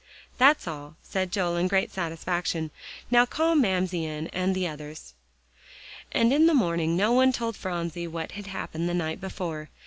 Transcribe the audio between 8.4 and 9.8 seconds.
happened the night before.